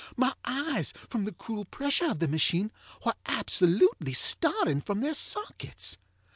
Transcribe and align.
My 0.17 0.33
eyes, 0.43 0.95
from 1.11 1.25
the 1.25 1.31
cruel 1.31 1.63
pressure 1.63 2.07
of 2.09 2.17
the 2.17 2.27
machine, 2.27 2.71
were 3.05 3.13
absolutely 3.27 4.13
starting 4.13 4.81
from 4.81 5.01
their 5.01 5.13
sockets. 5.13 5.95